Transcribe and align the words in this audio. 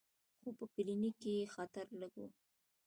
خو 0.39 0.49
په 0.57 0.65
کلینیک 0.73 1.15
کې 1.23 1.49
خطر 1.53 1.85
لږ 1.99 2.13
و. 2.19 2.23